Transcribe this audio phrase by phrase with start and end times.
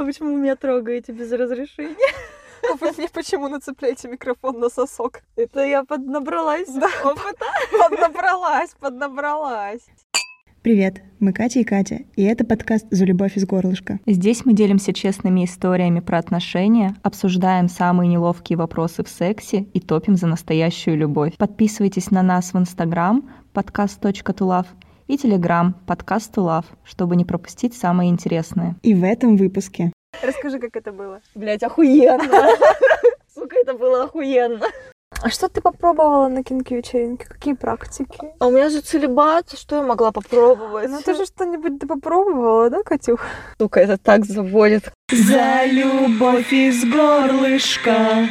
[0.00, 1.94] А почему вы меня трогаете без разрешения?
[2.72, 5.20] А вы мне почему нацепляете микрофон на сосок?
[5.36, 6.88] Это я поднабралась Да.
[7.04, 7.44] опыта.
[7.78, 9.82] Поднабралась, поднабралась.
[10.62, 14.00] Привет, мы Катя и Катя, и это подкаст «За любовь из горлышка».
[14.06, 20.16] Здесь мы делимся честными историями про отношения, обсуждаем самые неловкие вопросы в сексе и топим
[20.16, 21.36] за настоящую любовь.
[21.36, 24.66] Подписывайтесь на нас в Инстаграм подкаст.тулав
[25.10, 28.76] и Телеграм подкаст Тулав, чтобы не пропустить самое интересное.
[28.82, 31.20] И в этом выпуске Расскажи, как это было.
[31.34, 32.48] Блять, охуенно.
[33.34, 34.64] Сука, это было охуенно.
[35.20, 37.26] А что ты попробовала на кинки вечеринке?
[37.26, 38.18] Какие практики?
[38.38, 40.88] А у меня же целебат, что я могла попробовать?
[40.88, 43.20] Ну ты же что-нибудь ты попробовала, да, Катюх?
[43.58, 44.92] Сука, это так заводит.
[45.10, 48.28] «За любовь из горлышка».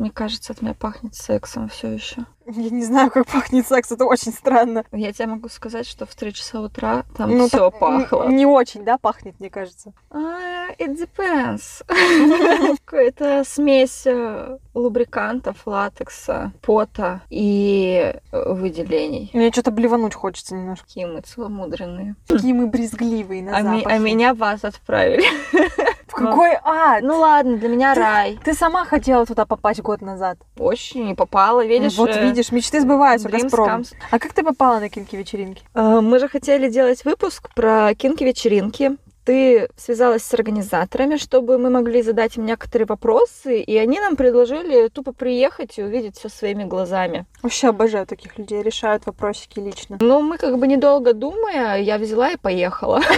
[0.00, 2.24] Мне кажется, от меня пахнет сексом все еще.
[2.54, 4.84] Я не знаю, как пахнет секс, это очень странно.
[4.92, 8.28] Я тебе могу сказать, что в 3 часа утра там Ну, все пахло.
[8.28, 9.92] Не очень, да, пахнет, мне кажется.
[10.10, 11.82] А, It depends.
[12.84, 19.30] Какая-то смесь э, лубрикантов, латекса, пота и э, выделений.
[19.32, 20.86] Мне что-то блевануть хочется немножко.
[20.86, 22.14] Какие мы целомудренные.
[22.28, 25.24] Какие мы брезгливые на А, ми- а меня вас отправили.
[26.10, 27.02] В какой ад?
[27.02, 28.38] Ну ладно, для меня Ты- рай.
[28.44, 30.38] Ты сама хотела туда попасть год назад.
[30.58, 31.96] Очень не попала, видишь?
[31.96, 33.68] вот э, видишь, мечты сбываются, dreams Газпром.
[33.82, 35.62] comes- А как ты попала на кинки вечеринки?
[35.74, 38.96] Э, Мы же хотели делать выпуск про кинки-вечеринки.
[39.24, 44.88] Ты связалась с организаторами, чтобы мы могли задать им некоторые вопросы, и они нам предложили
[44.88, 47.26] тупо приехать и увидеть все своими глазами.
[47.42, 49.98] Вообще обожаю таких людей, решают вопросики лично.
[50.00, 53.00] Но мы как бы недолго думая, я взяла и поехала.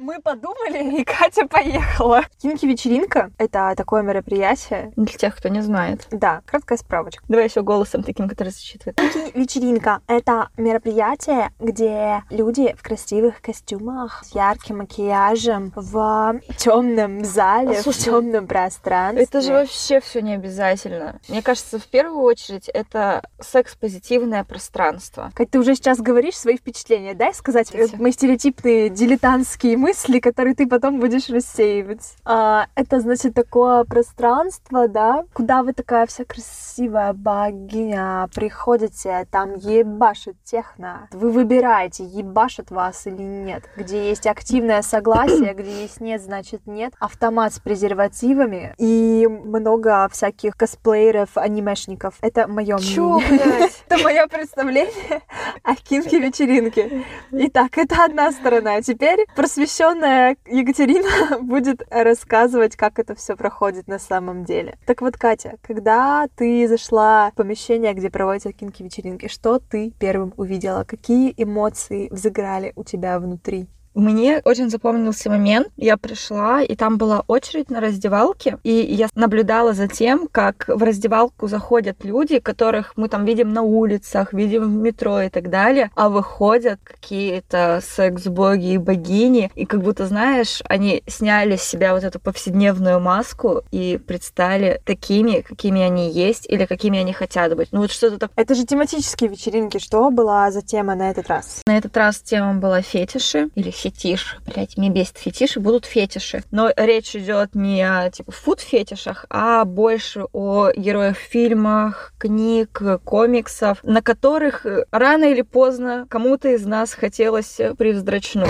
[0.00, 2.22] Мы подумали, и Катя поехала.
[2.40, 4.92] Кинки вечеринка— это такое мероприятие.
[4.96, 6.06] Для тех, кто не знает.
[6.10, 7.22] Да, краткая справочка.
[7.28, 8.98] Давай еще голосом таким, который зачитывает.
[9.34, 15.39] Вечеринка— это мероприятие, где люди в красивых костюмах, с ярким макияжем,
[15.74, 19.22] в темном зале, А, в темном пространстве.
[19.24, 21.20] Это же вообще все не обязательно.
[21.28, 25.30] Мне кажется, в первую очередь это секс-позитивное пространство.
[25.34, 27.14] Кать, ты уже сейчас говоришь свои впечатления.
[27.14, 27.96] Дай сказать Эти.
[27.96, 32.16] мои стереотипные дилетантские мысли, которые ты потом будешь рассеивать.
[32.24, 40.36] А, это, значит, такое пространство, да, куда вы такая вся красивая богиня приходите, там ебашит
[40.44, 41.08] техно.
[41.12, 43.64] Вы выбираете, ебашит вас или нет.
[43.76, 46.92] Где есть активное согласие, где есть нет, значит нет.
[46.98, 52.14] Автомат с презервативами и много всяких косплееров, анимешников.
[52.20, 53.70] Это мое мнение.
[53.88, 55.22] Это мое представление
[55.62, 57.04] о кинке вечеринке.
[57.30, 58.80] Итак, это одна сторона.
[58.82, 64.78] Теперь просвещенная Екатерина будет рассказывать, как это все проходит на самом деле.
[64.86, 70.32] Так вот, Катя, когда ты зашла в помещение, где проводятся кинки вечеринки, что ты первым
[70.36, 70.84] увидела?
[70.84, 73.68] Какие эмоции взыграли у тебя внутри?
[74.00, 75.68] Мне очень запомнился момент.
[75.76, 80.82] Я пришла, и там была очередь на раздевалке, и я наблюдала за тем, как в
[80.82, 85.90] раздевалку заходят люди, которых мы там видим на улицах, видим в метро и так далее,
[85.96, 92.02] а выходят какие-то секс-боги и богини, и как будто, знаешь, они сняли с себя вот
[92.02, 97.68] эту повседневную маску и предстали такими, какими они есть, или какими они хотят быть.
[97.70, 98.42] Ну вот что-то такое.
[98.42, 99.76] Это же тематические вечеринки.
[99.76, 101.60] Что была за тема на этот раз?
[101.66, 104.36] На этот раз тема была фетиши или фетиш.
[104.46, 106.42] Блять, меня бесит фетиши, будут фетиши.
[106.50, 114.02] Но речь идет не о типа фуд-фетишах, а больше о героях фильмах, книг, комиксов, на
[114.02, 118.48] которых рано или поздно кому-то из нас хотелось э, привздрачнуть.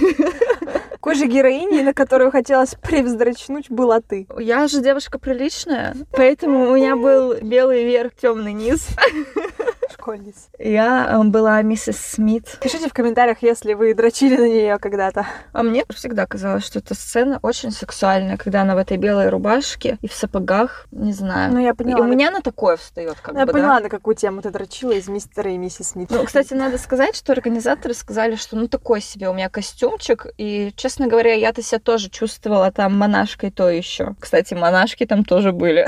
[1.02, 4.28] Какой же героиней, на которую хотелось привздрачнуть, была ты?
[4.38, 8.86] Я же девушка приличная, поэтому у меня был белый верх, темный низ.
[9.92, 10.48] Школьница.
[10.58, 12.58] Я э, была миссис Смит.
[12.60, 15.26] Пишите в комментариях, если вы дрочили на нее когда-то.
[15.52, 19.98] А мне всегда казалось, что эта сцена очень сексуальная, когда она в этой белой рубашке
[20.00, 21.52] и в сапогах, не знаю.
[21.52, 22.00] Ну, я И поняла.
[22.00, 23.84] у меня на такое встает, как Ну, я бы, поняла, да.
[23.84, 26.10] на какую тему ты дрочила из мистера и миссис Смит.
[26.10, 30.26] Ну, кстати, надо сказать, что организаторы сказали, что ну такой себе у меня костюмчик.
[30.38, 34.14] И, честно говоря, я-то себя тоже чувствовала там монашкой то еще.
[34.18, 35.86] Кстати, монашки там тоже были.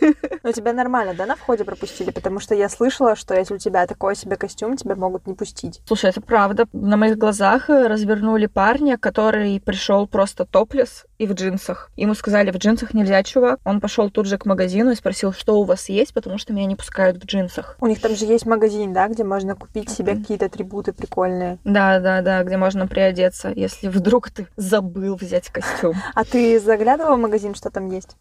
[0.42, 2.10] Но тебя нормально, да, на входе пропустили?
[2.10, 5.80] Потому что я слышала, что если у тебя такой себе костюм, тебя могут не пустить.
[5.86, 6.66] Слушай, это правда.
[6.72, 11.90] На моих глазах э, развернули парня, который пришел просто топлес и в джинсах.
[11.96, 13.58] Ему сказали, в джинсах нельзя, чувак.
[13.64, 16.66] Он пошел тут же к магазину и спросил, что у вас есть, потому что меня
[16.66, 17.76] не пускают в джинсах.
[17.80, 21.58] У них там же есть магазин, да, где можно купить себе какие-то атрибуты прикольные.
[21.64, 25.94] Да, да, да, где можно приодеться, если вдруг ты забыл взять костюм.
[26.14, 28.16] А ты заглядывала в магазин, что там есть?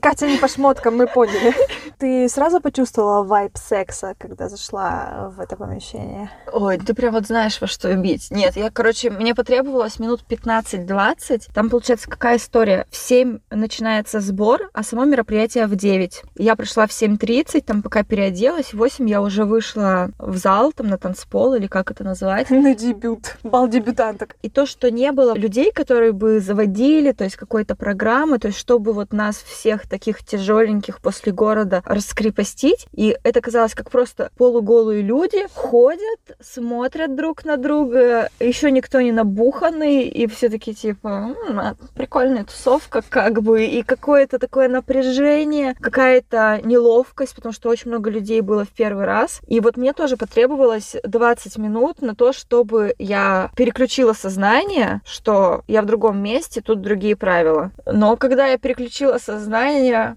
[0.00, 1.54] Катя не по шмоткам, мы поняли.
[1.98, 6.30] Ты сразу почувствовала вайб секса, когда зашла в это помещение?
[6.52, 8.30] Ой, ты прям вот знаешь, во что бить.
[8.30, 11.50] Нет, я, короче, мне потребовалось минут 15-20.
[11.54, 12.86] Там, получается, какая история?
[12.90, 16.22] В 7 начинается сбор, а само мероприятие в 9.
[16.36, 20.88] Я пришла в 7.30, там пока переоделась, в 8 я уже вышла в зал, там
[20.88, 22.50] на танцпол, или как это называть.
[22.50, 23.36] На дебют.
[23.42, 24.36] Бал дебютанток.
[24.42, 28.58] И то, что не было людей, которые бы заводили, то есть какой-то программы, то есть
[28.58, 32.86] чтобы вот нас всех таких тяжеленьких после города раскрепостить.
[32.92, 39.12] И это казалось как просто полуголые люди ходят, смотрят друг на друга, еще никто не
[39.12, 46.60] набуханный, и все таки типа, м-м, прикольная тусовка, как бы, и какое-то такое напряжение, какая-то
[46.64, 49.40] неловкость, потому что очень много людей было в первый раз.
[49.46, 55.82] И вот мне тоже потребовалось 20 минут на то, чтобы я переключила сознание, что я
[55.82, 57.70] в другом месте, тут другие правила.
[57.86, 59.71] Но когда я переключила сознание...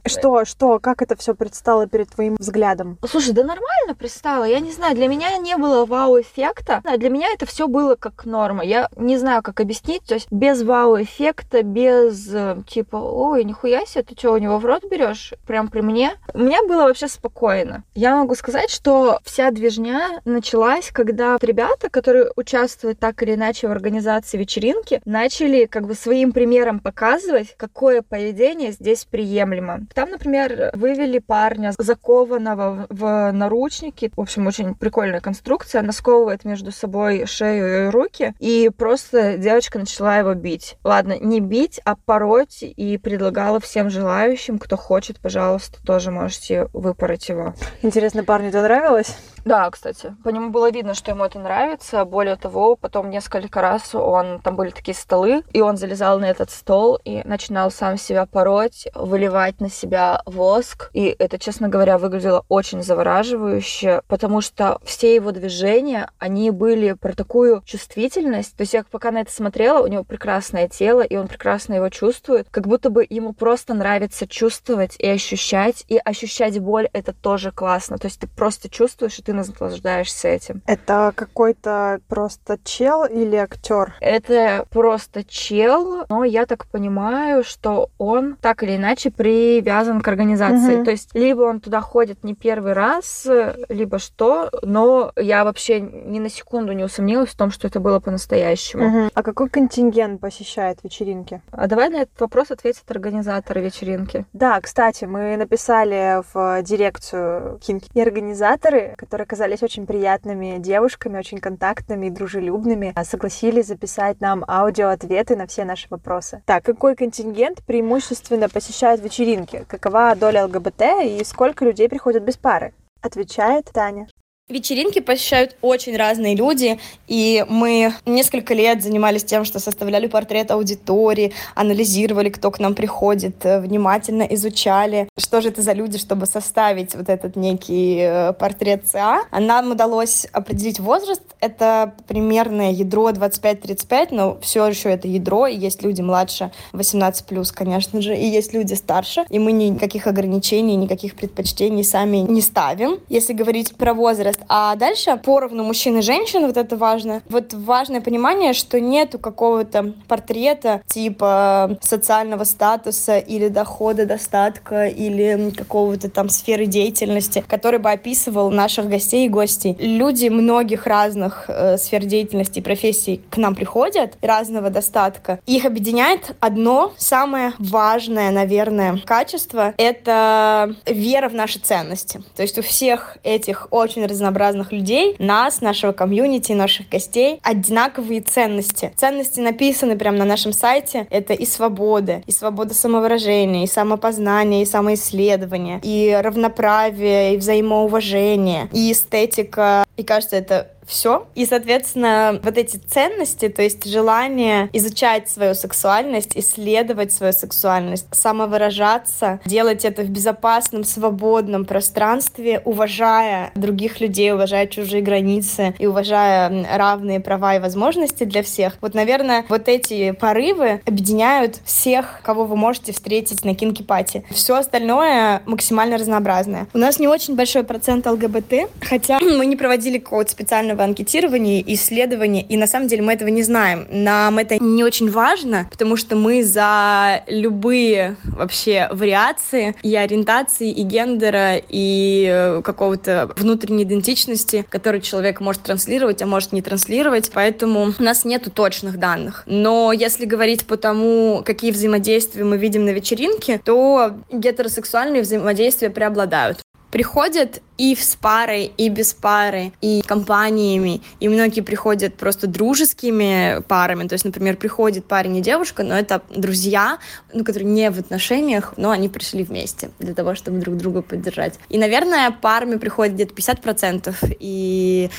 [0.06, 2.98] Что, что, как это все предстало перед твоим взглядом?
[3.08, 4.44] Слушай, да нормально пристало.
[4.44, 6.82] Я не знаю, для меня не было вау-эффекта.
[6.98, 8.64] Для меня это все было как норма.
[8.64, 10.04] Я не знаю, как объяснить.
[10.04, 14.66] То есть без вау-эффекта, без э, типа, ой, нихуя себе, ты что, у него в
[14.66, 15.34] рот берешь?
[15.48, 16.14] Прям при мне.
[16.34, 17.84] У меня было вообще спокойно.
[17.94, 23.72] Я могу сказать, что вся движня началась, когда ребята, которые участвуют так или иначе в
[23.72, 29.06] организации вечеринки, начали как бы своим примером показывать, какое поведение здесь
[29.36, 29.82] приемлемо.
[29.94, 34.12] Там, например, вывели парня закованного в наручники.
[34.16, 35.82] В общем, очень прикольная конструкция.
[35.82, 38.34] Она сковывает между собой шею и руки.
[38.40, 40.78] И просто девочка начала его бить.
[40.84, 42.60] Ладно, не бить, а пороть.
[42.62, 47.54] И предлагала всем желающим, кто хочет, пожалуйста, тоже можете выпороть его.
[47.82, 49.16] Интересно, парню это нравилось?
[49.46, 52.04] Да, кстати, по нему было видно, что ему это нравится.
[52.04, 56.50] Более того, потом несколько раз он там были такие столы, и он залезал на этот
[56.50, 60.90] стол и начинал сам себя пороть, выливать на себя воск.
[60.94, 67.14] И это, честно говоря, выглядело очень завораживающе, потому что все его движения, они были про
[67.14, 68.58] такую чувствительность.
[68.58, 71.90] То есть я пока на это смотрела, у него прекрасное тело, и он прекрасно его
[71.90, 77.52] чувствует, как будто бы ему просто нравится чувствовать и ощущать, и ощущать боль это тоже
[77.52, 78.00] классно.
[78.00, 80.62] То есть ты просто чувствуешь, и ты наслаждаешься этим.
[80.66, 83.94] Это какой-то просто чел или актер?
[84.00, 90.76] Это просто чел, но я так понимаю, что он так или иначе привязан к организации.
[90.76, 90.86] Мгм.
[90.86, 93.28] То есть либо он туда ходит не первый раз,
[93.70, 98.00] либо что, но я вообще ни на секунду не усомнилась в том, что это было
[98.00, 98.88] по-настоящему.
[98.88, 99.12] Мгм.
[99.14, 101.42] А какой контингент посещает вечеринки?
[101.52, 104.26] А давай на этот вопрос ответят организаторы вечеринки.
[104.34, 111.40] Да, кстати, мы написали в дирекцию Кинки и организаторы, которые оказались очень приятными девушками, очень
[111.40, 116.42] контактными и дружелюбными, а согласились записать нам аудиоответы на все наши вопросы.
[116.46, 119.66] Так, какой контингент преимущественно посещает вечеринки?
[119.68, 122.74] Какова доля ЛГБТ и сколько людей приходят без пары?
[123.02, 124.08] Отвечает Таня.
[124.48, 126.78] Вечеринки посещают очень разные люди,
[127.08, 133.44] и мы несколько лет занимались тем, что составляли портрет аудитории, анализировали, кто к нам приходит,
[133.44, 138.84] э, внимательно изучали, что же это за люди, чтобы составить вот этот некий э, портрет
[138.86, 139.24] ЦА.
[139.32, 145.58] А нам удалось определить возраст, это примерное ядро 25-35, но все еще это ядро, и
[145.58, 151.16] есть люди младше 18+, конечно же, и есть люди старше, и мы никаких ограничений, никаких
[151.16, 153.00] предпочтений сами не ставим.
[153.10, 157.22] Если говорить про возраст, а дальше поровну мужчин и женщин, вот это важно.
[157.30, 166.10] Вот важное понимание, что нету какого-то портрета типа социального статуса или дохода, достатка или какого-то
[166.10, 169.76] там сферы деятельности, который бы описывал наших гостей и гостей.
[169.80, 175.40] Люди многих разных э, сфер деятельности и профессий к нам приходят, разного достатка.
[175.46, 182.22] Их объединяет одно самое важное, наверное, качество— это вера в наши ценности.
[182.36, 184.25] То есть у всех этих очень разнообразных
[184.72, 188.94] людей, нас, нашего комьюнити, наших гостей, одинаковые ценности.
[188.96, 191.08] Ценности написаны прямо на нашем сайте.
[191.10, 198.92] Это и свобода, и свобода самовыражения, и самопознание, и самоисследование, и равноправие, и взаимоуважение, и
[198.92, 199.86] эстетика.
[199.98, 201.28] И кажется, это все.
[201.36, 209.40] И, соответственно, вот эти ценности, то есть желание изучать свою сексуальность, исследовать свою сексуальность, самовыражаться,
[209.46, 217.20] делать это в безопасном, свободном пространстве, уважая других людей, уважая чужие границы и уважая равные
[217.20, 218.78] права и возможности для всех.
[218.82, 224.26] Вот, наверное, вот эти порывы объединяют всех, кого вы можете встретить на кинки-пати.
[224.30, 226.68] Все остальное максимально разнообразное.
[226.74, 231.64] У нас не очень большой процент ЛГБТ, хотя мы не проводили какого-то специального профессионального анкетирования,
[231.68, 233.88] исследования, и на самом деле мы этого не знаем.
[233.90, 240.84] Нам это не очень важно, потому что мы за любые вообще вариации и ориентации, и
[240.84, 247.32] гендера, и э, какого-то внутренней идентичности, который человек может транслировать, а может не транслировать.
[247.34, 249.44] Поэтому у нас нету точных данных.
[249.46, 256.65] Но если говорить по тому, какие взаимодействия мы видим на вечеринке, то гетеросексуальные взаимодействия преобладают
[256.96, 264.08] приходят и с парой, и без пары, и компаниями, и многие приходят просто дружескими парами,
[264.08, 267.00] то есть, например, приходит парень и девушка, но это друзья,
[267.34, 271.60] ну, которые не в отношениях, но они пришли вместе для того, чтобы друг друга поддержать.
[271.68, 275.10] И, наверное, парами приходит где-то 50%, и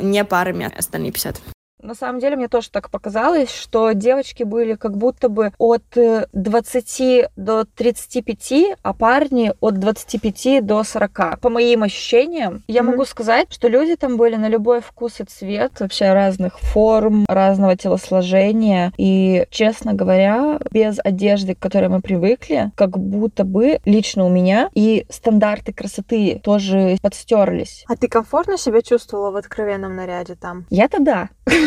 [0.00, 1.55] не парами остальные 50%.
[1.86, 5.84] На самом деле мне тоже так показалось, что девочки были как будто бы от
[6.32, 11.38] 20 э, до 35, а парни от 25 до 40.
[11.40, 12.84] По моим ощущениям, я mm-hmm.
[12.84, 17.76] могу сказать, что люди там были на любой вкус и цвет, вообще разных форм, разного
[17.76, 18.92] телосложения.
[18.96, 24.70] И, честно говоря, без одежды, к которой мы привыкли, как будто бы лично у меня
[24.74, 27.84] и стандарты красоты тоже подстерлись.
[27.86, 30.66] А ты комфортно себя чувствовала в откровенном наряде там?
[30.68, 31.28] Я-то да.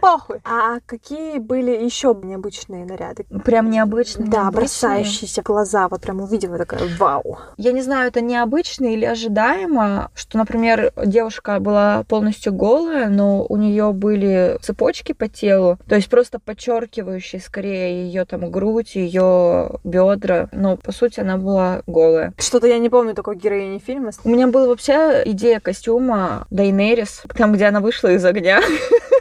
[0.00, 0.40] похуй.
[0.44, 3.24] А какие были еще необычные наряды?
[3.44, 4.28] Прям необычные?
[4.28, 4.60] Да, необычные.
[4.60, 5.88] бросающиеся глаза.
[5.88, 7.38] Вот прям увидела такая, вау.
[7.56, 13.56] Я не знаю, это необычно или ожидаемо, что, например, девушка была полностью голая, но у
[13.56, 20.48] нее были цепочки по телу, то есть просто подчеркивающие скорее ее там грудь, ее бедра.
[20.52, 22.32] Но по сути она была голая.
[22.38, 24.10] Что-то я не помню такой героини фильма.
[24.24, 28.60] У меня была вообще идея костюма Дайнерис, там, где она вышла из огня.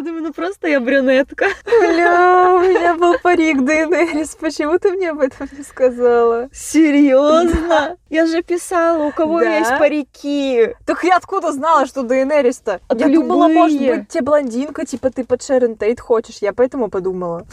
[0.00, 1.48] Я думаю, ну просто я брюнетка.
[1.66, 4.34] Бля, у меня был парик Дейнерис.
[4.34, 6.48] Почему ты мне об этом не сказала?
[6.54, 7.98] Серьезно?
[8.08, 9.58] Я же писала, у кого да?
[9.58, 10.74] есть парики.
[10.86, 12.80] Так я откуда знала, что Дейнерис-то?
[12.88, 13.14] А я любые.
[13.14, 16.38] думала, может быть, тебе блондинка, типа ты под Шерон Тейт хочешь.
[16.40, 17.44] Я поэтому подумала.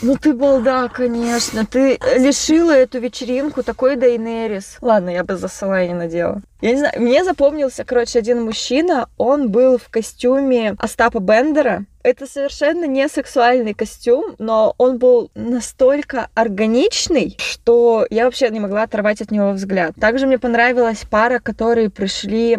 [0.00, 1.66] Ну ты балда, конечно.
[1.66, 4.76] Ты лишила эту вечеринку такой Дейнерис.
[4.80, 5.48] Ладно, я бы за
[5.84, 6.42] не надела.
[6.60, 12.26] Я не знаю, мне запомнился, короче, один мужчина, он был в костюме Остапа Бендера, это
[12.26, 19.20] совершенно не сексуальный костюм, но он был настолько органичный, что я вообще не могла оторвать
[19.20, 19.94] от него взгляд.
[20.00, 22.58] Также мне понравилась пара, которые пришли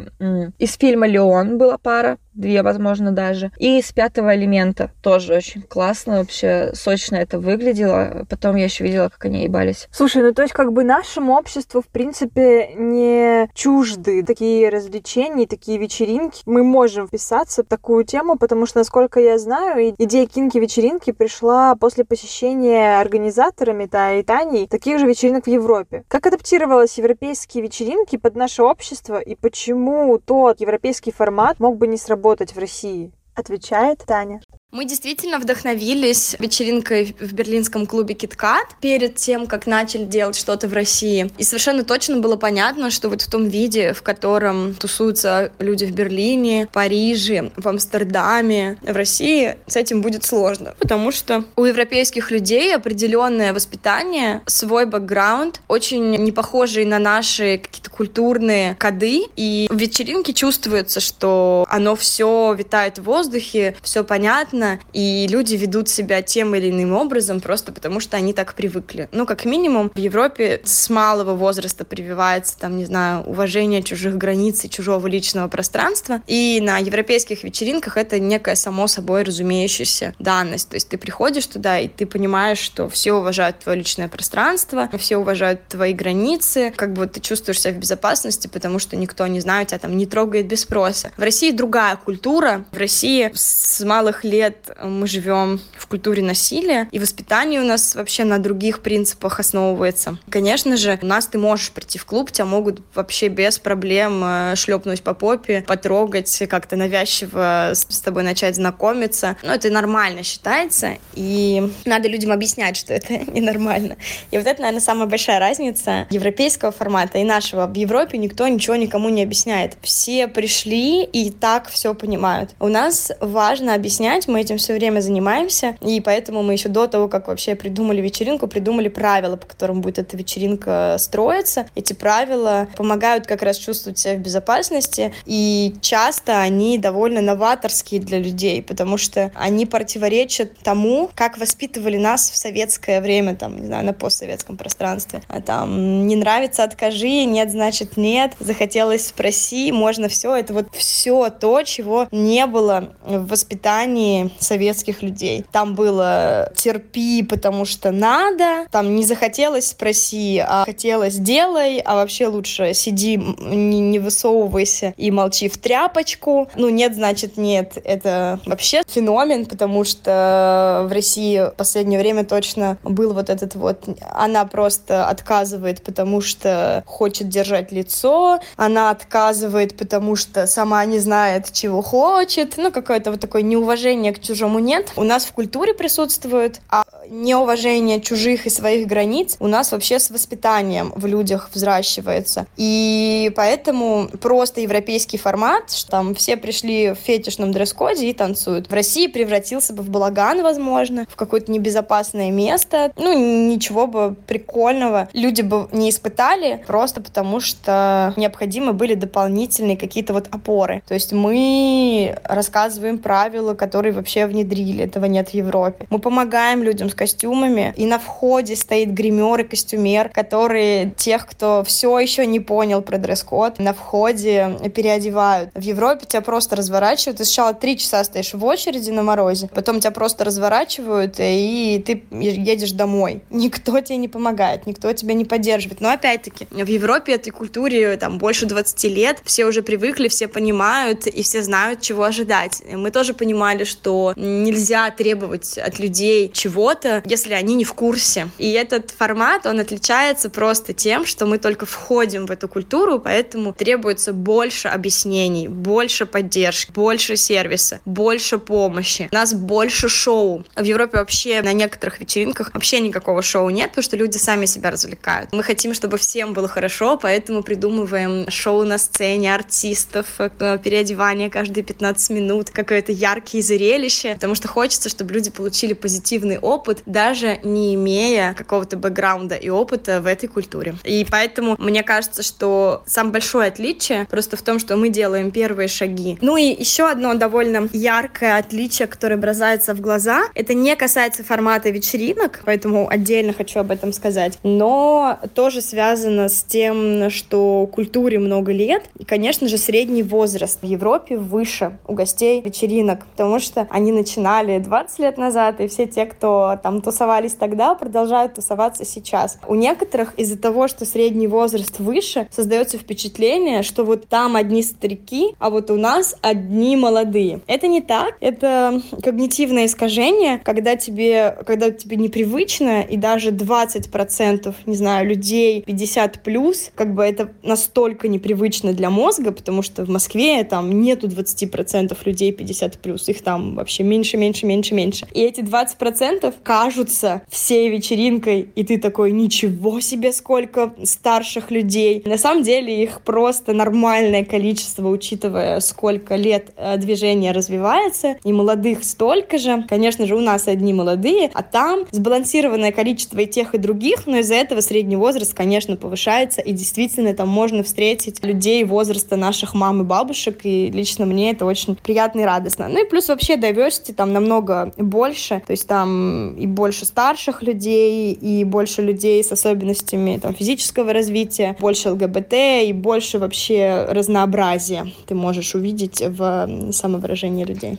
[0.57, 3.51] из фильма «Леон» была пара, две, возможно, даже.
[3.57, 8.25] И из пятого элемента тоже очень классно, вообще сочно это выглядело.
[8.29, 9.87] Потом я еще видела, как они ебались.
[9.91, 15.77] Слушай, ну то есть как бы нашему обществу, в принципе, не чужды такие развлечения, такие
[15.77, 16.41] вечеринки.
[16.45, 22.05] Мы можем вписаться в такую тему, потому что, насколько я знаю, идея кинки-вечеринки пришла после
[22.05, 26.03] посещения организаторами, да, и Таней, таких же вечеринок в Европе.
[26.07, 31.97] Как адаптировалась европейские вечеринки под наше общество и почему тот европейский формат мог бы не
[31.97, 33.11] сработать в России?
[33.35, 34.41] Отвечает Таня.
[34.71, 40.73] Мы действительно вдохновились вечеринкой в берлинском клубе KitKat перед тем, как начали делать что-то в
[40.73, 41.31] России.
[41.39, 45.91] И совершенно точно было понятно, что вот в том виде, в котором тусуются люди в
[45.91, 50.75] Берлине, Париже, в Амстердаме, в России, с этим будет сложно.
[50.77, 57.89] Потому что у европейских людей определенное воспитание, свой бэкграунд, очень не похожий на наши какие-то
[57.89, 59.23] культурные коды.
[59.35, 65.55] И в вечеринке чувствуется, что оно все витает в воздухе, все понятно, понятно, и люди
[65.55, 69.09] ведут себя тем или иным образом просто потому, что они так привыкли.
[69.11, 74.63] Ну, как минимум, в Европе с малого возраста прививается, там, не знаю, уважение чужих границ
[74.65, 80.69] и чужого личного пространства, и на европейских вечеринках это некая само собой разумеющаяся данность.
[80.69, 85.17] То есть ты приходишь туда, и ты понимаешь, что все уважают твое личное пространство, все
[85.17, 89.65] уважают твои границы, как бы ты чувствуешь себя в безопасности, потому что никто, не знаю,
[89.65, 91.11] тебя там не трогает без спроса.
[91.17, 92.65] В России другая культура.
[92.71, 97.95] В России с малых лет лет мы живем в культуре насилия, и воспитание у нас
[97.95, 100.17] вообще на других принципах основывается.
[100.29, 104.55] Конечно же, у нас ты можешь прийти в клуб, тебя могут вообще без проблем э,
[104.55, 109.37] шлепнуть по попе, потрогать, как-то навязчиво с тобой начать знакомиться.
[109.43, 113.97] Но это нормально считается, и надо людям объяснять, что это ненормально.
[114.31, 117.67] И вот это, наверное, самая большая разница европейского формата и нашего.
[117.67, 119.77] В Европе никто ничего никому не объясняет.
[119.81, 122.51] Все пришли и так все понимают.
[122.59, 126.87] У нас важно объяснять, мы мы этим все время занимаемся, и поэтому мы еще до
[126.87, 131.67] того, как вообще придумали вечеринку, придумали правила, по которым будет эта вечеринка строиться.
[131.75, 138.17] Эти правила помогают как раз чувствовать себя в безопасности, и часто они довольно новаторские для
[138.17, 143.85] людей, потому что они противоречат тому, как воспитывали нас в советское время, там, не знаю,
[143.85, 145.21] на постсоветском пространстве.
[145.27, 150.33] А там не нравится, откажи, нет, значит нет, захотелось спроси, можно все.
[150.33, 155.45] Это вот все то, чего не было в воспитании советских людей.
[155.51, 162.27] Там было терпи, потому что надо, там не захотелось спроси, а хотелось делай, а вообще
[162.27, 166.49] лучше сиди, не, не высовывайся и молчи в тряпочку.
[166.55, 167.77] Ну, нет, значит нет.
[167.83, 173.83] Это вообще феномен, потому что в России в последнее время точно был вот этот вот...
[174.11, 181.51] Она просто отказывает, потому что хочет держать лицо, она отказывает, потому что сама не знает,
[181.51, 182.57] чего хочет.
[182.57, 184.91] Ну, какое-то вот такое неуважение к чужому нет.
[184.95, 190.09] У нас в культуре присутствует, а неуважение чужих и своих границ у нас вообще с
[190.09, 192.47] воспитанием в людях взращивается.
[192.57, 198.69] И поэтому просто европейский формат, что там все пришли в фетишном дресс-коде и танцуют.
[198.69, 202.91] В России превратился бы в балаган, возможно, в какое-то небезопасное место.
[202.97, 210.13] Ну, ничего бы прикольного люди бы не испытали, просто потому что необходимы были дополнительные какие-то
[210.13, 210.83] вот опоры.
[210.87, 215.87] То есть мы рассказываем правила, которые вообще внедрили, этого нет в Европе.
[215.89, 221.63] Мы помогаем людям с костюмами, и на входе стоит гример и костюмер, которые тех, кто
[221.63, 225.49] все еще не понял про дресс-код, на входе переодевают.
[225.53, 229.79] В Европе тебя просто разворачивают, ты сначала три часа стоишь в очереди на морозе, потом
[229.79, 233.21] тебя просто разворачивают, и ты едешь домой.
[233.29, 235.79] Никто тебе не помогает, никто тебя не поддерживает.
[235.79, 241.07] Но опять-таки, в Европе этой культуре там больше 20 лет, все уже привыкли, все понимают,
[241.07, 242.61] и все знают, чего ожидать.
[242.69, 248.29] Мы тоже понимали, что нельзя требовать от людей чего-то, если они не в курсе.
[248.37, 253.53] И этот формат, он отличается просто тем, что мы только входим в эту культуру, поэтому
[253.53, 259.09] требуется больше объяснений, больше поддержки, больше сервиса, больше помощи.
[259.11, 260.45] У нас больше шоу.
[260.55, 264.71] В Европе вообще на некоторых вечеринках вообще никакого шоу нет, потому что люди сами себя
[264.71, 265.31] развлекают.
[265.31, 271.63] Мы хотим, чтобы всем было хорошо, поэтому придумываем шоу на сцене, артистов, э, переодевание каждые
[271.63, 277.75] 15 минут, какое-то яркие зрелище, потому что хочется, чтобы люди получили позитивный опыт, даже не
[277.75, 280.75] имея какого-то бэкграунда и опыта в этой культуре.
[280.83, 285.67] И поэтому мне кажется, что самое большое отличие просто в том, что мы делаем первые
[285.67, 286.17] шаги.
[286.21, 291.69] Ну и еще одно довольно яркое отличие, которое бросается в глаза, это не касается формата
[291.69, 298.51] вечеринок, поэтому отдельно хочу об этом сказать, но тоже связано с тем, что культуре много
[298.51, 303.91] лет, и, конечно же, средний возраст в Европе выше у гостей вечеринок, потому что они
[303.91, 309.39] начинали 20 лет назад, и все те, кто там тусовались тогда, продолжают тусоваться сейчас.
[309.47, 315.35] У некоторых из-за того, что средний возраст выше, создается впечатление, что вот там одни старики,
[315.39, 317.41] а вот у нас одни молодые.
[317.47, 318.15] Это не так.
[318.19, 326.23] Это когнитивное искажение, когда тебе, когда тебе непривычно, и даже 20%, не знаю, людей 50
[326.23, 331.97] плюс, как бы это настолько непривычно для мозга, потому что в Москве там нету 20%
[332.05, 335.07] людей 50 плюс, их там вообще меньше, меньше, меньше, меньше.
[335.13, 342.01] И эти 20% кажутся всей вечеринкой, и ты такой, ничего себе, сколько старших людей.
[342.07, 348.83] На самом деле их просто нормальное количество, учитывая, сколько лет э, движение развивается, и молодых
[348.83, 349.63] столько же.
[349.69, 354.17] Конечно же, у нас одни молодые, а там сбалансированное количество и тех, и других, но
[354.17, 359.81] из-за этого средний возраст, конечно, повышается, и действительно там можно встретить людей возраста наших мам
[359.81, 362.69] и бабушек, и лично мне это очень приятно и радостно.
[362.69, 368.13] Ну и плюс вообще diversity там намного больше, то есть там и больше старших людей,
[368.13, 372.33] и больше людей с особенностями там, физического развития, больше ЛГБТ
[372.65, 377.77] и больше вообще разнообразия ты можешь увидеть в самовыражении людей.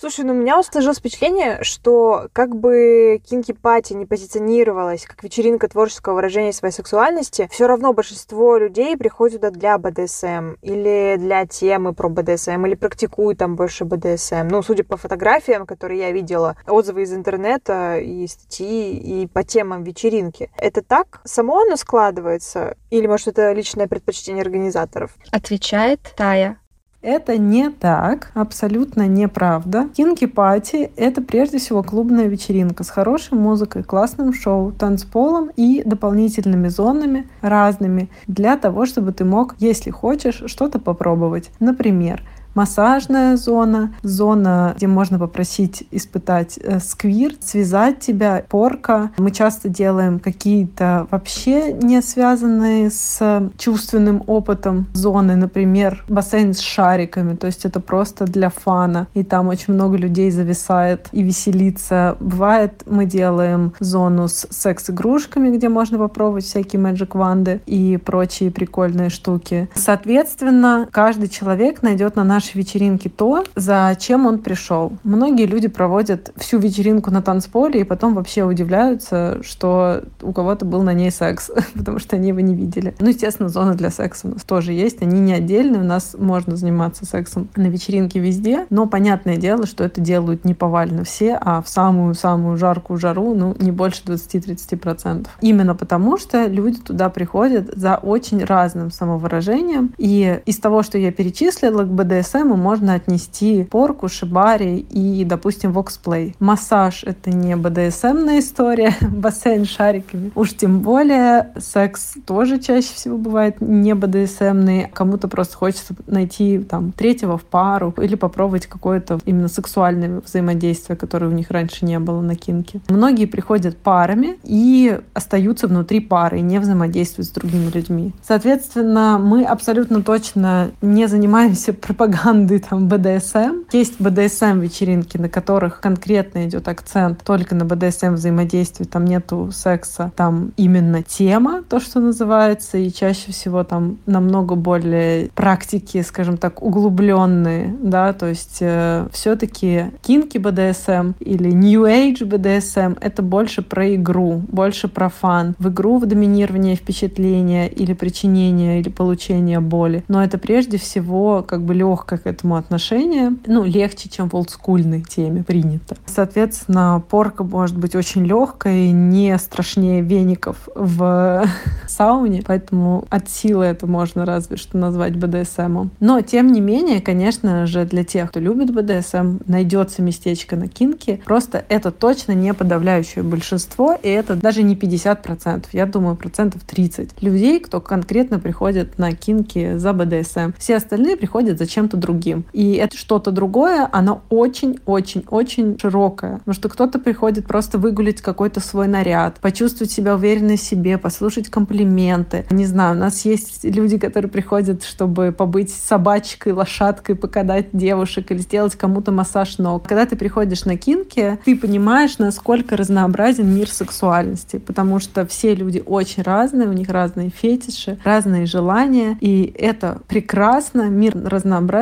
[0.00, 5.68] Слушай, ну у меня сложилось впечатление, что как бы Кинки Пати не позиционировалась как вечеринка
[5.68, 11.92] творческого выражения своей сексуальности, все равно большинство людей приходят туда для БДСМ или для темы
[11.92, 14.48] про БДСМ, или практикуют там больше БДСМ.
[14.48, 19.84] Ну, судя по фотографиям, которые я видела, отзывы из интернета и статьи, и по темам
[19.84, 20.50] вечеринки.
[20.56, 22.78] Это так само оно складывается?
[22.88, 25.10] Или, может, это личное предпочтение организаторов?
[25.30, 26.59] Отвечает Тая.
[27.02, 29.88] Это не так, абсолютно неправда.
[29.96, 36.68] Кинки Пати— это прежде всего клубная вечеринка с хорошей музыкой, классным шоу, танцполом и дополнительными
[36.68, 41.50] зонами разными для того, чтобы ты мог, если хочешь, что-то попробовать.
[41.58, 42.22] Например,
[42.54, 49.10] массажная зона, зона, где можно попросить испытать э, сквир, связать тебя, порка.
[49.18, 57.36] Мы часто делаем какие-то вообще не связанные с чувственным опытом зоны, например, бассейн с шариками,
[57.36, 62.16] то есть это просто для фана, и там очень много людей зависает и веселится.
[62.20, 69.10] Бывает, мы делаем зону с секс-игрушками, где можно попробовать всякие magic ванды и прочие прикольные
[69.10, 69.68] штуки.
[69.74, 74.94] Соответственно, каждый человек найдет на нашей вечеринке то, за чем он пришел.
[75.04, 80.82] Многие люди проводят всю вечеринку на танцполе и потом вообще удивляются, что у кого-то был
[80.82, 82.94] на ней секс, потому что они его не видели.
[82.98, 85.02] Ну, естественно, зона для секса у нас тоже есть.
[85.02, 89.84] Они не отдельные, у нас можно заниматься сексом на вечеринке везде, но понятное дело, что
[89.84, 95.26] это делают не повально все, а в самую-самую жаркую жару, ну, не больше 20-30%.
[95.42, 99.92] Именно потому, что люди туда приходят за очень разным самовыражением.
[99.98, 106.34] И из того, что я перечислила, к БДСМ можно отнести порку, шибари и, допустим, воксплей.
[106.38, 110.30] Массаж— это не БДСМная история, бассейн шариками.
[110.34, 114.88] Уж тем более секс тоже чаще всего бывает не БДСМный.
[114.92, 121.26] Кому-то просто хочется найти там третьего в пару или попробовать какое-то именно сексуальное взаимодействие, которое
[121.26, 122.80] у них раньше не было на кинке.
[122.88, 128.12] Многие приходят парами и остаются внутри пары и не взаимодействуют с другими людьми.
[128.22, 133.64] Соответственно, мы абсолютно точно не занимаемся пропагандой там БДСМ.
[133.72, 140.52] Есть БДСМ-вечеринки, на которых конкретно идет акцент только на БДСМ взаимодействии, там нету секса, там
[140.56, 147.74] именно тема, то, что называется, и чаще всего там намного более практики, скажем так, углубленные,
[147.82, 154.42] да, то есть э, все-таки кинки БДСМ или New Age БДСМ— это больше про игру,
[154.48, 155.54] больше про фан.
[155.58, 160.04] В игру в доминирование впечатления или причинение, или получение боли.
[160.08, 165.02] Но это прежде всего как бы легкое к этому отношение, ну, легче, чем в олдскульной
[165.02, 165.96] теме принято.
[166.06, 171.44] Соответственно, порка может быть очень легкой, не страшнее веников в
[171.88, 175.90] сауне, поэтому от силы это можно разве что назвать БДСМом.
[176.00, 181.20] Но, тем не менее, конечно же, для тех, кто любит БДСМ, найдется местечко на кинке.
[181.24, 185.66] Просто это точно не подавляющее большинство, и это даже не 50%.
[185.72, 190.52] Я думаю, процентов 30 людей, кто конкретно приходит на кинки за БДСМ.
[190.58, 192.44] Все остальные приходят за чем-то другим.
[192.52, 196.38] И это что-то другое, оно очень-очень-очень широкое.
[196.38, 201.48] Потому что кто-то приходит просто выгулить какой-то свой наряд, почувствовать себя уверенной в себе, послушать
[201.48, 202.46] комплименты.
[202.50, 208.38] Не знаю, у нас есть люди, которые приходят, чтобы побыть собачкой, лошадкой, покатать девушек или
[208.38, 209.86] сделать кому-то массаж ног.
[209.86, 215.82] Когда ты приходишь на кинки, ты понимаешь, насколько разнообразен мир сексуальности, потому что все люди
[215.84, 221.16] очень разные, у них разные фетиши, разные желания, и это прекрасно, мир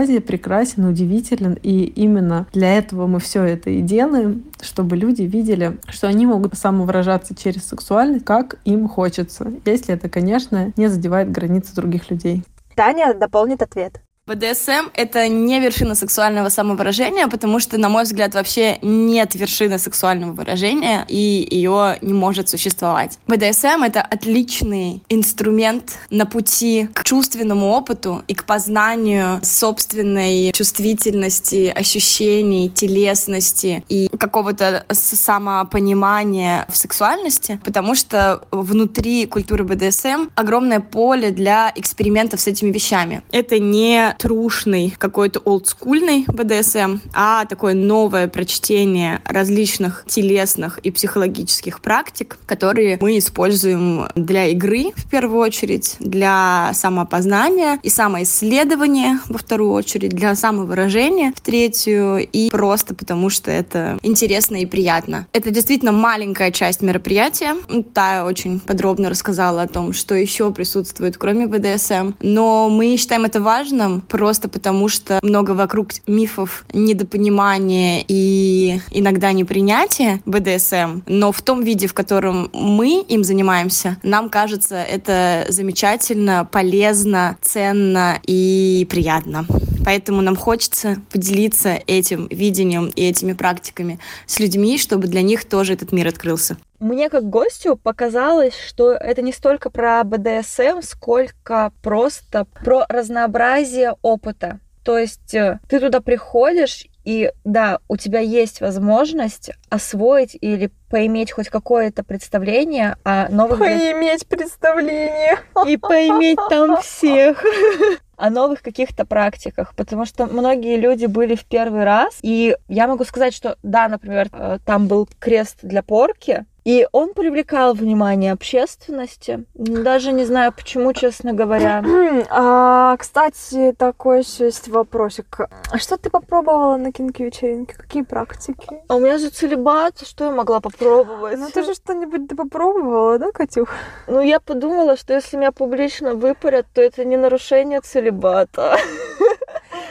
[0.08, 5.78] разнообразия прекрасен, удивителен, и именно для этого мы все это и делаем, чтобы люди видели,
[5.88, 11.74] что они могут самовыражаться через сексуальность, как им хочется, если это, конечно, не задевает границы
[11.74, 12.42] других людей.
[12.74, 14.00] Таня дополнит ответ.
[14.28, 20.32] БДСМ— это не вершина сексуального самовыражения, потому что, на мой взгляд, вообще нет вершины сексуального
[20.32, 23.18] выражения, и ее не может существовать.
[23.26, 32.68] БДСМ— это отличный инструмент на пути к чувственному опыту и к познанию собственной чувствительности, ощущений,
[32.68, 42.40] телесности и какого-то самопонимания в сексуальности, потому что внутри культуры БДСМ огромное поле для экспериментов
[42.42, 43.22] с этими вещами.
[43.32, 52.38] Это не трушный, какой-то олдскульный БДСМ, а такое новое прочтение различных телесных и психологических практик,
[52.46, 60.10] которые мы используем для игры в первую очередь, для самопознания и самоисследования во вторую очередь,
[60.10, 65.26] для самовыражения в третью и просто потому, что это интересно и приятно.
[65.32, 67.54] Это действительно маленькая часть мероприятия.
[67.94, 72.12] Тая очень подробно рассказала о том, что еще присутствует, кроме БДСМ.
[72.20, 80.20] Но мы считаем это важным, просто потому что много вокруг мифов недопонимания и иногда непринятия
[80.24, 87.36] БДСМ, но в том виде, в котором мы им занимаемся, нам кажется это замечательно, полезно,
[87.42, 89.46] ценно и приятно.
[89.84, 95.72] Поэтому нам хочется поделиться этим видением и этими практиками с людьми, чтобы для них тоже
[95.72, 96.58] этот мир открылся.
[96.80, 104.60] Мне как гостю показалось, что это не столько про БДСМ, сколько просто про разнообразие опыта.
[104.84, 111.32] То есть э, ты туда приходишь, и да, у тебя есть возможность освоить или поиметь
[111.32, 113.58] хоть какое-то представление о новых...
[113.58, 115.38] Поиметь представление.
[115.66, 117.44] И поиметь там всех.
[118.18, 123.04] о новых каких-то практиках, потому что многие люди были в первый раз, и я могу
[123.04, 129.46] сказать, что да, например, э, там был крест для порки, и он привлекал внимание общественности.
[129.54, 131.82] Даже не знаю почему, честно говоря.
[132.30, 135.48] А, кстати, такой еще есть вопросик.
[135.70, 137.74] А что ты попробовала на кинки вечеринке?
[137.74, 138.66] Какие практики?
[138.88, 141.38] А у меня же целебат, что я могла попробовать?
[141.38, 143.70] Ну ты же что-нибудь ты попробовала, да, Катюх?
[144.06, 148.76] Ну я подумала, что если меня публично выпарят, то это не нарушение целебата.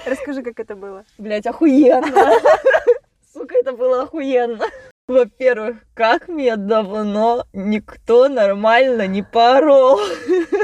[0.05, 1.05] Расскажи, как это было.
[1.17, 2.33] Блять, охуенно.
[3.33, 4.65] Сука, это было охуенно.
[5.07, 10.01] Во-первых, как меня давно никто нормально не порол.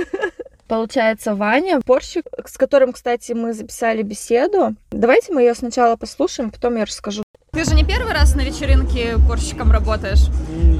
[0.67, 4.75] Получается, Ваня, порщик, с которым, кстати, мы записали беседу.
[4.91, 7.23] Давайте мы ее сначала послушаем, потом я расскажу.
[7.53, 10.25] Ты же не первый раз на вечеринке порщиком работаешь?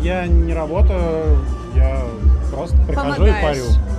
[0.02, 2.04] Я не работаю, я
[2.52, 3.58] просто прихожу Помогаешь.
[3.58, 3.93] и парю.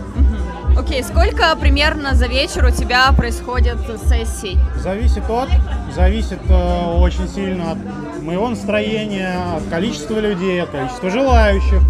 [0.76, 4.58] Окей, сколько примерно за вечер у тебя происходит сессий?
[4.76, 5.48] Зависит от,
[5.94, 7.78] зависит э, очень сильно от
[8.22, 11.80] моего настроения, от количества людей, от количества желающих,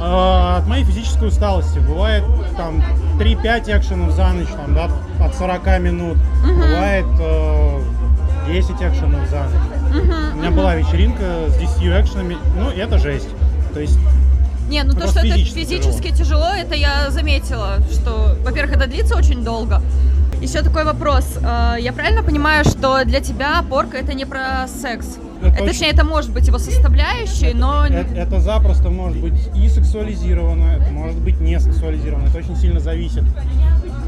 [0.00, 1.80] э, от моей физической усталости.
[1.80, 2.24] Бывает
[2.56, 2.82] там
[3.18, 4.88] 3-5 экшенов за ночь, там, да,
[5.24, 6.18] от 40 минут.
[6.44, 7.80] Бывает э,
[8.46, 10.32] 10 экшенов за ночь.
[10.34, 13.28] У меня была вечеринка с 10 экшенами, ну, это жесть.
[13.74, 13.98] То есть
[14.72, 16.46] Не, ну то, что это физически тяжело.
[16.46, 19.82] это я заметила, что, во-первых, это длится очень долго.
[20.40, 21.36] Еще такой вопрос.
[21.42, 25.18] Э, Я правильно понимаю, что для тебя порка это не про секс?
[25.42, 27.84] Это Э, Точнее, это может быть его составляющей, но...
[27.84, 32.28] Это, это запросто может быть и сексуализировано, это может быть не сексуализировано.
[32.28, 33.24] Это очень сильно зависит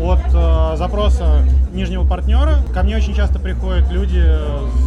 [0.00, 2.60] от э, запроса нижнего партнера.
[2.72, 4.24] Ко мне очень часто приходят люди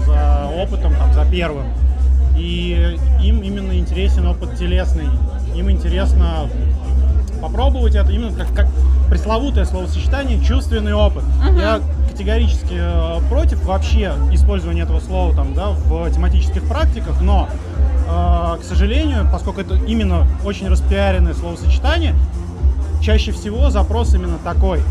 [0.07, 1.67] за опытом, там, за первым.
[2.35, 5.05] И им именно интересен опыт телесный.
[5.57, 6.47] Им интересно
[7.41, 8.67] попробовать это именно как, как
[9.09, 11.23] пресловутое словосочетание чувственный опыт.
[11.57, 17.47] Я категорически э, против вообще использования этого слова там, да, в тематических практиках, но,
[18.07, 22.13] э, к сожалению, поскольку это именно очень распиаренное словосочетание,
[23.01, 24.81] чаще всего запрос именно такой.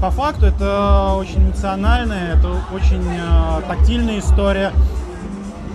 [0.00, 4.72] По факту это очень эмоциональная, это очень э, тактильная история,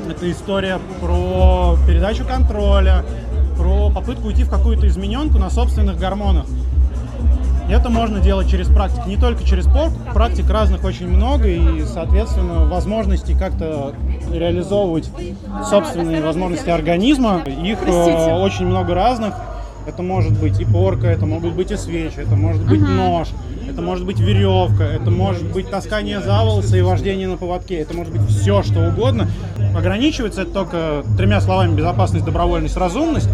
[0.10, 3.03] это история про передачу контроля,
[3.62, 6.47] про попытку уйти в какую-то измененку на собственных гормонах.
[7.69, 12.65] Это можно делать через практику, не только через порк, практик разных очень много, и, соответственно,
[12.65, 13.93] возможностей как-то
[14.34, 15.10] реализовывать
[15.69, 19.36] собственные возможности организма, их э, очень много разных.
[19.86, 23.30] Это может быть и порка, это могут быть и свечи, это может быть нож,
[23.69, 27.95] это может быть веревка, это может быть таскание за волосы и вождение на поводке, это
[27.95, 29.28] может быть все, что угодно.
[29.76, 33.30] Ограничивается это только тремя словами безопасность, добровольность, разумность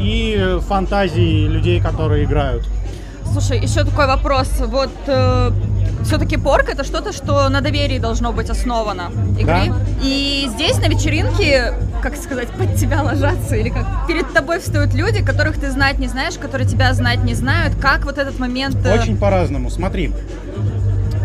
[0.00, 2.66] и фантазии людей, которые играют.
[3.32, 4.48] Слушай, еще такой вопрос.
[4.66, 4.90] Вот
[6.04, 9.44] все-таки порк это что-то, что на доверии должно быть основано игры.
[9.46, 9.64] Да.
[10.02, 15.22] И здесь на вечеринке, как сказать, под тебя ложатся или как перед тобой встают люди,
[15.24, 17.74] которых ты знать не знаешь, которые тебя знать не знают.
[17.80, 18.76] Как вот этот момент?
[18.84, 19.70] э, Очень по-разному.
[19.70, 20.12] Смотри.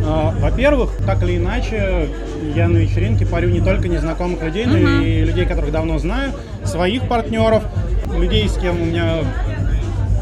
[0.08, 2.10] А, Во-первых, так или иначе,
[2.54, 6.34] я на вечеринке парю не только незнакомых людей, но и людей, которых давно знаю,
[6.64, 7.64] своих партнеров,
[8.14, 9.20] людей, с кем у меня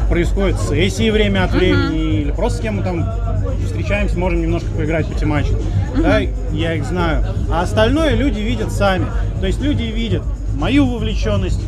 [0.10, 3.06] происходят сессии время от времени, или просто с кем мы там
[3.66, 5.56] встречаемся, можем немножко поиграть по тематике.
[5.98, 7.26] Да, я их знаю.
[7.52, 9.06] А остальное люди видят сами.
[9.40, 10.24] То есть люди видят
[10.56, 11.62] мою вовлеченность,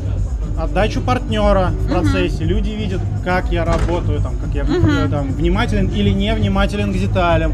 [0.60, 2.44] отдачу партнера в процессе.
[2.44, 6.98] Люди видят, как я работаю, там, как я э, там, внимателен или не внимателен к
[6.98, 7.54] деталям,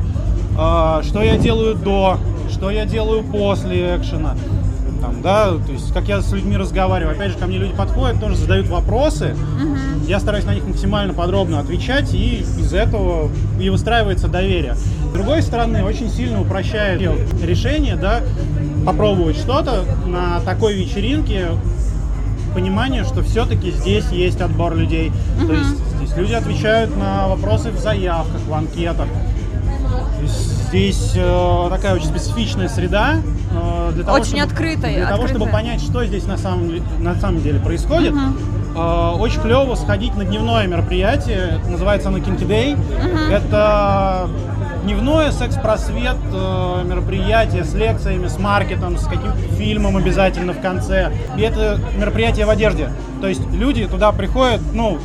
[0.57, 2.17] а, что я делаю до,
[2.51, 4.35] что я делаю после экшена.
[5.01, 7.15] Там, да, то есть как я с людьми разговариваю.
[7.15, 9.35] Опять же, ко мне люди подходят, тоже задают вопросы.
[10.07, 14.75] Я стараюсь на них максимально подробно отвечать, и из этого и выстраивается доверие.
[14.75, 17.01] С другой стороны, очень сильно упрощает
[17.43, 18.21] решение, да,
[18.85, 21.47] попробовать что-то на такой вечеринке,
[22.53, 25.11] понимание, что все-таки здесь есть отбор людей.
[25.39, 29.07] То есть здесь люди отвечают на вопросы в заявках, в анкетах.
[30.25, 33.15] Здесь э, такая очень специфичная среда.
[33.53, 35.51] э, для того, Очень чтобы- открытая, Для того, чтобы открытая.
[35.51, 38.13] понять, что здесь на самом, на самом деле происходит.
[38.75, 41.59] Э, очень клево сходить на дневное мероприятие.
[41.69, 42.77] Называется оно Kinky Day.
[43.29, 44.29] Это
[44.83, 51.11] дневное секс-просвет э, мероприятие с лекциями, с маркетом, с каким-то фильмом обязательно в конце.
[51.37, 52.89] И это мероприятие в одежде.
[53.19, 54.97] То есть люди туда приходят, ну,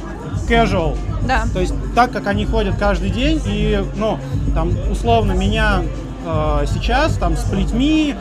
[0.48, 0.96] casual.
[1.26, 1.44] Да.
[1.52, 4.18] То есть так, как они ходят каждый день, и, ну,
[4.54, 5.82] там, условно, меня
[6.24, 8.14] э, сейчас, там, с плетьми,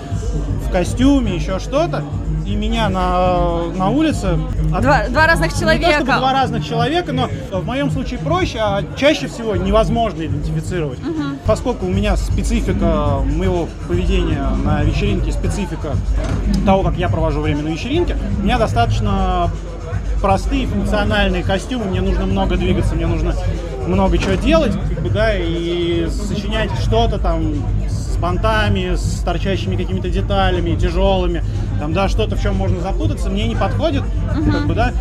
[0.68, 2.04] в костюме, еще что-то,
[2.46, 4.38] и меня на, на улице.
[4.70, 5.86] Два, два разных человека.
[5.88, 10.26] Не то, чтобы два разных человека, но в моем случае проще, а чаще всего невозможно
[10.26, 11.00] идентифицировать.
[11.00, 11.24] Угу.
[11.46, 15.96] Поскольку у меня специфика моего поведения на вечеринке, специфика
[16.66, 19.50] того, как я провожу время на вечеринке, меня достаточно
[20.22, 23.36] простые функциональные костюмы, мне нужно много двигаться, мне нужно
[23.88, 27.54] много чего делать, как бы, да, и сочинять что-то там
[27.88, 31.44] с понтами, с торчащими какими-то деталями, тяжелыми,
[31.80, 34.52] там, да, что-то, в чем можно запутаться, мне не подходит, uh-huh.
[34.52, 34.94] как бы, да,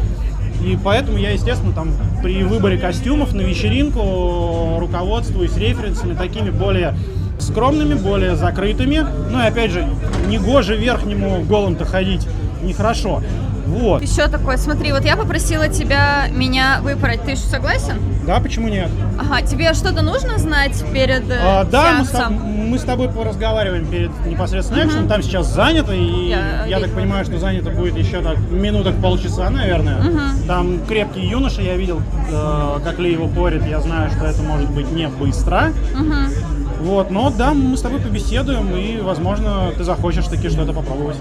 [0.64, 6.94] и поэтому я, естественно, там при выборе костюмов на вечеринку руководствуюсь референсами такими более
[7.38, 9.04] скромными, более закрытыми.
[9.30, 9.86] Ну и опять же,
[10.28, 12.26] не гоже верхнему голым-то ходить
[12.62, 13.22] нехорошо.
[13.66, 14.02] Вот.
[14.02, 17.22] Еще такое, смотри, вот я попросила тебя меня выпороть.
[17.24, 18.00] Ты согласен?
[18.26, 18.90] Да, почему нет?
[19.18, 23.86] Ага, тебе что-то нужно знать перед э, а, Да, мы с, мы с тобой поразговариваем
[23.86, 24.86] перед непосредственно uh-huh.
[24.86, 25.08] экшеном.
[25.08, 29.50] Там сейчас занято, и я, я так понимаю, что занято будет еще так минуток полчаса,
[29.50, 30.00] наверное.
[30.00, 30.46] Uh-huh.
[30.46, 32.00] Там крепкий юноша, я видел,
[32.30, 33.66] э, как Ли его порит.
[33.66, 35.72] Я знаю, что это может быть не быстро.
[35.92, 36.53] Uh-huh.
[36.84, 41.16] Вот, но да, мы с тобой побеседуем, и, возможно, ты захочешь таки что-то попробовать.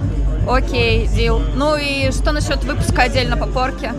[0.45, 1.41] Окей, дил.
[1.55, 3.93] Ну и что насчет выпуска отдельно по порке?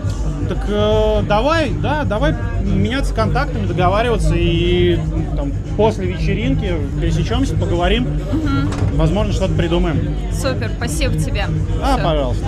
[0.47, 4.99] Так э, давай, да, давай меняться контактами, договариваться и
[5.35, 8.03] там, после вечеринки пересечемся, поговорим.
[8.31, 8.97] Угу.
[8.97, 10.15] Возможно, что-то придумаем.
[10.31, 11.45] Супер, спасибо тебе.
[11.81, 12.03] А, Все.
[12.03, 12.45] пожалуйста.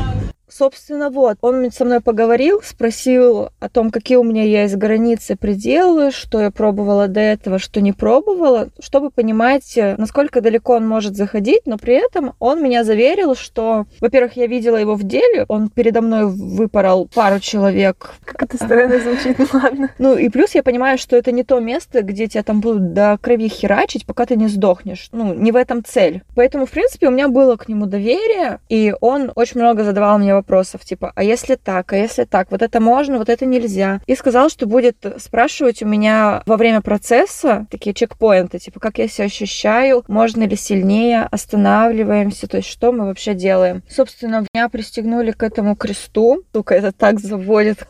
[0.49, 6.11] Собственно, вот, он со мной поговорил, спросил о том, какие у меня есть границы, пределы,
[6.11, 11.63] что я пробовала до этого, что не пробовала, чтобы понимать, насколько далеко он может заходить,
[11.65, 16.01] но при этом он меня заверил, что, во-первых, я видела его в деле, он передо
[16.01, 18.11] мной выпорол пару человек.
[18.23, 19.91] Как это странно звучит, ну ладно.
[19.99, 23.17] Ну и плюс я понимаю, что это не то место, где тебя там будут до
[23.19, 25.09] крови херачить, пока ты не сдохнешь.
[25.11, 26.21] Ну, не в этом цель.
[26.35, 30.36] Поэтому, в принципе, у меня было к нему доверие, и он очень много задавал мне
[30.37, 34.01] вопросов, типа, а если так, а если так, вот это можно, вот это нельзя.
[34.07, 39.07] И сказал, что будет спрашивать у меня во время процесса такие чекпоинты, типа, как я
[39.07, 43.83] себя ощущаю, можно ли сильнее, останавливаемся, то есть что мы вообще делаем.
[43.89, 47.87] Собственно, меня пристегнули к этому кресту, сука, это так заводит.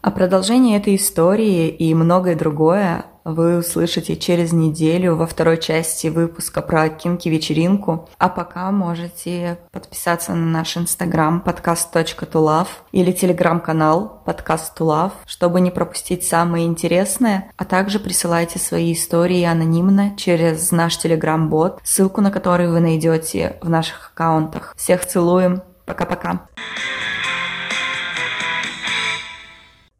[0.00, 6.62] А продолжение этой истории и многое другое вы услышите через неделю во второй части выпуска
[6.62, 8.08] про кинки-вечеринку.
[8.18, 16.24] А пока можете подписаться на наш инстаграм подкаст.тулав или телеграм-канал подкаст Тулав, чтобы не пропустить
[16.24, 22.80] самое интересное, а также присылайте свои истории анонимно через наш телеграм-бот, ссылку на который вы
[22.80, 24.74] найдете в наших аккаунтах.
[24.76, 25.62] Всех целуем.
[25.84, 26.46] Пока-пока.